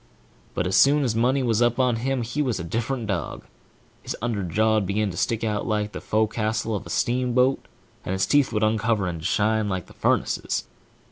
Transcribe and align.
But 0.55 0.65
as 0.65 0.75
soon 0.75 1.03
as 1.03 1.13
money 1.15 1.43
was 1.43 1.61
up 1.61 1.77
on 1.77 1.97
him, 1.97 2.23
he 2.23 2.41
was 2.41 2.59
a 2.59 2.63
different 2.63 3.05
dog; 3.05 3.45
his 4.01 4.17
underjaw'd 4.19 4.83
begin 4.87 5.11
to 5.11 5.15
stick 5.15 5.43
out 5.43 5.67
like 5.67 5.91
the 5.91 6.01
fo 6.01 6.25
castle 6.25 6.75
of 6.75 6.87
a 6.87 6.89
steamboat, 6.89 7.67
and 8.03 8.13
his 8.13 8.25
teeth 8.25 8.51
would 8.51 8.63
uncover, 8.63 9.05
and 9.05 9.23
shine 9.23 9.59
savage 9.59 9.69
like 9.69 9.85
the 9.85 9.93
furnaces. 9.93 10.63